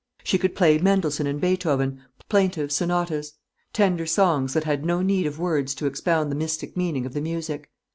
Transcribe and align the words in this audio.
She 0.23 0.39
could 0.39 0.55
play 0.55 0.79
Mendelssohn 0.79 1.27
and 1.27 1.39
Beethoven, 1.39 2.01
plaintive 2.27 2.71
sonatas; 2.71 3.33
tender 3.71 4.07
songs, 4.07 4.53
that 4.55 4.63
had 4.63 4.83
no 4.83 5.03
need 5.03 5.27
of 5.27 5.37
words 5.37 5.75
to 5.75 5.85
expound 5.85 6.31
the 6.31 6.35
mystic 6.35 6.75
meaning 6.75 7.05
of 7.05 7.13
the 7.13 7.21
music. 7.21 7.69